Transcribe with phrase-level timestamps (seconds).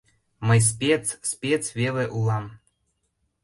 [0.47, 2.45] Мый «спец», «спец» веле улам...